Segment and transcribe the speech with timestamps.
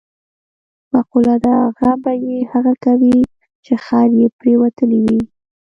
[0.93, 3.19] مقوله ده: غم به یې هغه کوي،
[3.65, 5.21] چې خر یې پرېوتلی وي.